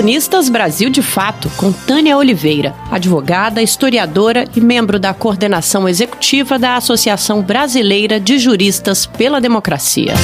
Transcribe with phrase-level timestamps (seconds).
[0.00, 6.74] Colunistas Brasil de Fato, com Tânia Oliveira, advogada, historiadora e membro da coordenação executiva da
[6.74, 10.14] Associação Brasileira de Juristas pela Democracia.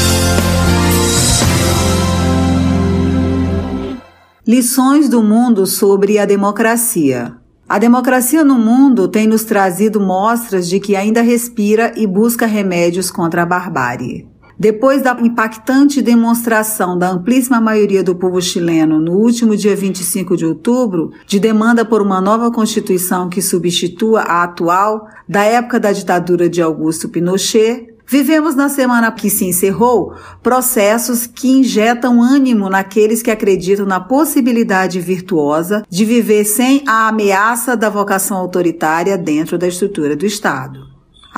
[4.48, 7.34] Lições do mundo sobre a democracia.
[7.68, 13.10] A democracia no mundo tem nos trazido mostras de que ainda respira e busca remédios
[13.10, 14.26] contra a barbárie.
[14.58, 20.46] Depois da impactante demonstração da amplíssima maioria do povo chileno no último dia 25 de
[20.46, 26.48] outubro, de demanda por uma nova constituição que substitua a atual, da época da ditadura
[26.48, 33.32] de Augusto Pinochet, Vivemos na semana que se encerrou processos que injetam ânimo naqueles que
[33.32, 40.14] acreditam na possibilidade virtuosa de viver sem a ameaça da vocação autoritária dentro da estrutura
[40.14, 40.85] do Estado.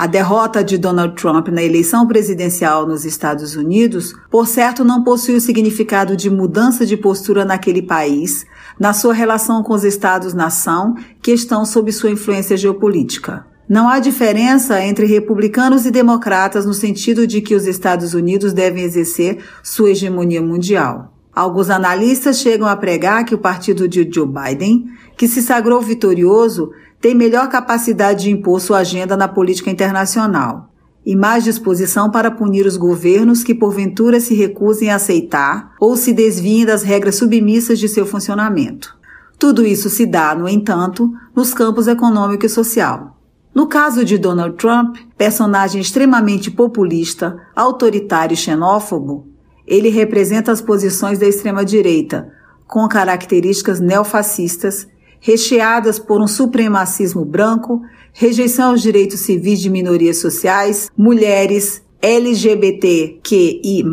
[0.01, 5.35] A derrota de Donald Trump na eleição presidencial nos Estados Unidos, por certo, não possui
[5.35, 8.47] o significado de mudança de postura naquele país,
[8.79, 13.45] na sua relação com os Estados-nação que estão sob sua influência geopolítica.
[13.69, 18.85] Não há diferença entre republicanos e democratas no sentido de que os Estados Unidos devem
[18.85, 21.13] exercer sua hegemonia mundial.
[21.35, 26.71] Alguns analistas chegam a pregar que o partido de Joe Biden, que se sagrou vitorioso,
[27.01, 30.69] tem melhor capacidade de impor sua agenda na política internacional
[31.07, 36.13] e mais disposição para punir os governos que porventura se recusem a aceitar ou se
[36.13, 38.97] desviem das regras submissas de seu funcionamento.
[39.39, 43.17] Tudo isso se dá, no entanto, nos campos econômico e social.
[43.55, 49.29] No caso de Donald Trump, personagem extremamente populista, autoritário e xenófobo,
[49.67, 52.33] ele representa as posições da extrema-direita,
[52.67, 54.87] com características neofascistas
[55.21, 63.85] recheadas por um supremacismo branco, rejeição aos direitos civis de minorias sociais, mulheres, LGBTQI,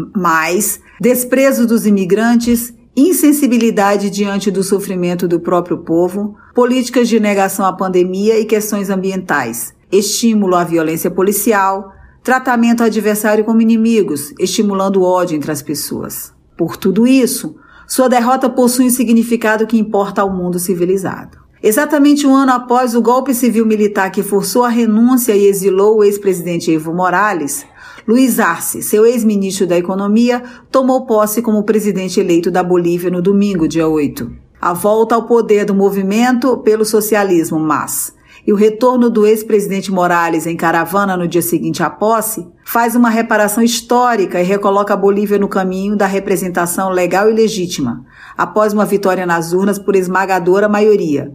[0.99, 8.39] desprezo dos imigrantes, insensibilidade diante do sofrimento do próprio povo, políticas de negação à pandemia
[8.39, 11.91] e questões ambientais, estímulo à violência policial,
[12.23, 16.33] tratamento adversário como inimigos, estimulando ódio entre as pessoas.
[16.57, 17.55] Por tudo isso,
[17.87, 21.37] sua derrota possui um significado que importa ao mundo civilizado.
[21.61, 26.71] Exatamente um ano após o golpe civil-militar que forçou a renúncia e exilou o ex-presidente
[26.71, 27.65] Evo Morales,
[28.07, 33.67] Luiz Arce, seu ex-ministro da Economia, tomou posse como presidente eleito da Bolívia no domingo,
[33.67, 34.31] dia 8.
[34.61, 38.14] A volta ao poder do movimento pelo socialismo, mas
[38.45, 43.09] e o retorno do ex-presidente Morales em caravana no dia seguinte à posse, faz uma
[43.09, 48.05] reparação histórica e recoloca a Bolívia no caminho da representação legal e legítima,
[48.37, 51.33] após uma vitória nas urnas por esmagadora maioria,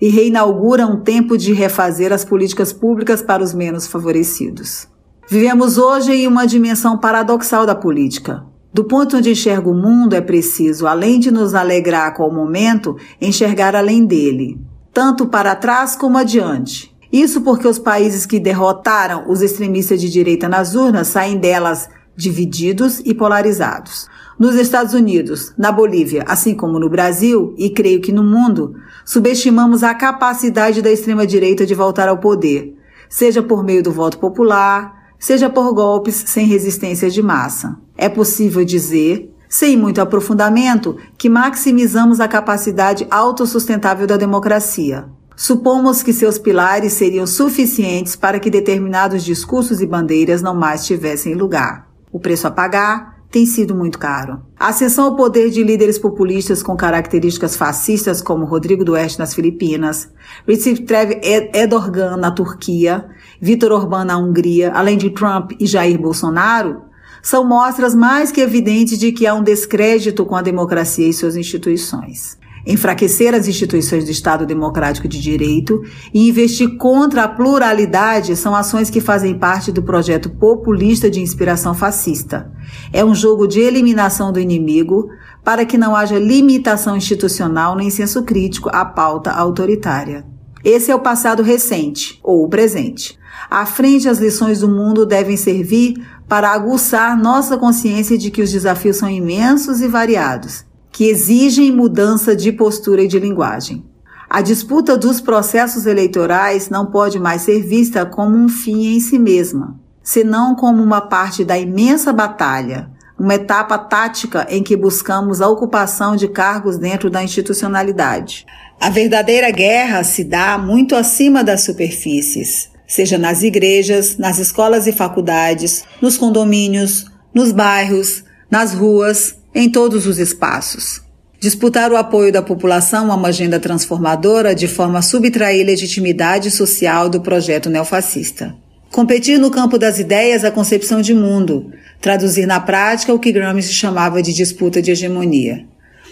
[0.00, 4.88] e reinaugura um tempo de refazer as políticas públicas para os menos favorecidos.
[5.28, 8.44] Vivemos hoje em uma dimensão paradoxal da política.
[8.72, 12.96] Do ponto onde enxerga o mundo, é preciso, além de nos alegrar com o momento,
[13.20, 14.58] enxergar além dele
[14.92, 16.94] tanto para trás como adiante.
[17.12, 23.00] Isso porque os países que derrotaram os extremistas de direita nas urnas saem delas divididos
[23.04, 24.08] e polarizados.
[24.38, 29.82] Nos Estados Unidos, na Bolívia, assim como no Brasil, e creio que no mundo, subestimamos
[29.82, 32.76] a capacidade da extrema-direita de voltar ao poder,
[33.08, 37.76] seja por meio do voto popular, seja por golpes sem resistência de massa.
[37.96, 45.06] É possível dizer sem muito aprofundamento, que maximizamos a capacidade autossustentável da democracia.
[45.34, 51.34] Supomos que seus pilares seriam suficientes para que determinados discursos e bandeiras não mais tivessem
[51.34, 51.88] lugar.
[52.10, 54.40] O preço a pagar tem sido muito caro.
[54.58, 60.10] A ascensão ao poder de líderes populistas com características fascistas como Rodrigo Duarte nas Filipinas,
[60.46, 61.20] Recep Tayyip
[61.54, 63.06] Erdogan na Turquia,
[63.40, 66.87] Vítor Orbán na Hungria, além de Trump e Jair Bolsonaro,
[67.22, 71.36] são mostras mais que evidentes de que há um descrédito com a democracia e suas
[71.36, 72.38] instituições.
[72.66, 78.90] Enfraquecer as instituições do Estado Democrático de Direito e investir contra a pluralidade são ações
[78.90, 82.52] que fazem parte do projeto populista de inspiração fascista.
[82.92, 85.08] É um jogo de eliminação do inimigo
[85.42, 90.26] para que não haja limitação institucional nem senso crítico à pauta autoritária.
[90.62, 93.18] Esse é o passado recente, ou o presente.
[93.48, 95.94] À frente, as lições do mundo devem servir
[96.28, 102.36] para aguçar nossa consciência de que os desafios são imensos e variados, que exigem mudança
[102.36, 103.84] de postura e de linguagem.
[104.28, 109.18] A disputa dos processos eleitorais não pode mais ser vista como um fim em si
[109.18, 115.48] mesma, senão como uma parte da imensa batalha, uma etapa tática em que buscamos a
[115.48, 118.44] ocupação de cargos dentro da institucionalidade.
[118.78, 124.92] A verdadeira guerra se dá muito acima das superfícies, seja nas igrejas, nas escolas e
[124.92, 127.04] faculdades, nos condomínios,
[127.34, 131.02] nos bairros, nas ruas, em todos os espaços.
[131.38, 137.08] Disputar o apoio da população a uma agenda transformadora de forma a subtrair legitimidade social
[137.08, 138.56] do projeto neofascista.
[138.90, 141.70] Competir no campo das ideias a concepção de mundo,
[142.00, 145.64] traduzir na prática o que Gramsci chamava de disputa de hegemonia.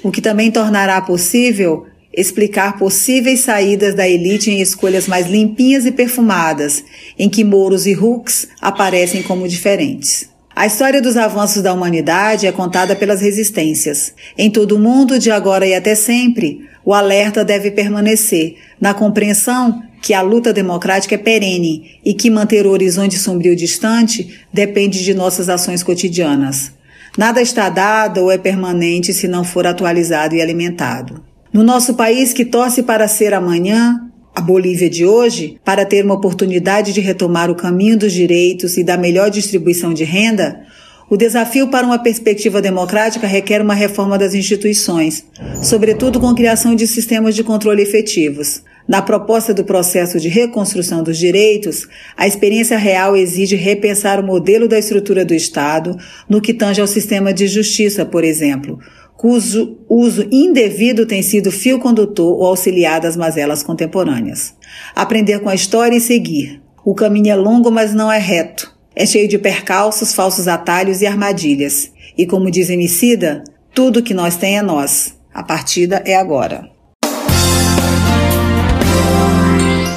[0.02, 5.92] O que também tornará possível explicar possíveis saídas da elite em escolhas mais limpinhas e
[5.92, 6.82] perfumadas,
[7.18, 10.30] em que Mouros e Hooks aparecem como diferentes.
[10.54, 14.14] A história dos avanços da humanidade é contada pelas resistências.
[14.38, 19.82] Em todo o mundo, de agora e até sempre, o alerta deve permanecer, na compreensão
[20.00, 25.12] que a luta democrática é perene e que manter o horizonte sombrio distante depende de
[25.12, 26.72] nossas ações cotidianas.
[27.18, 31.22] Nada está dado ou é permanente se não for atualizado e alimentado.
[31.56, 33.98] No nosso país que torce para ser amanhã,
[34.34, 38.84] a Bolívia de hoje, para ter uma oportunidade de retomar o caminho dos direitos e
[38.84, 40.60] da melhor distribuição de renda,
[41.08, 45.24] o desafio para uma perspectiva democrática requer uma reforma das instituições,
[45.62, 48.62] sobretudo com a criação de sistemas de controle efetivos.
[48.86, 51.88] Na proposta do processo de reconstrução dos direitos,
[52.18, 55.96] a experiência real exige repensar o modelo da estrutura do Estado
[56.28, 58.78] no que tange ao sistema de justiça, por exemplo,
[59.16, 64.54] cujo uso indevido tem sido fio condutor ou auxiliar das mazelas contemporâneas.
[64.94, 66.60] Aprender com a história e seguir.
[66.84, 68.72] O caminho é longo, mas não é reto.
[68.94, 71.90] É cheio de percalços, falsos atalhos e armadilhas.
[72.16, 73.42] E como diz Emicida,
[73.74, 75.16] tudo que nós tem é nós.
[75.34, 76.70] A partida é agora.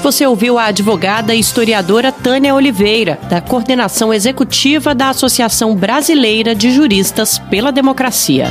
[0.02, 6.72] Você ouviu a advogada e historiadora Tânia Oliveira, da coordenação executiva da Associação Brasileira de
[6.72, 8.48] Juristas pela Democracia.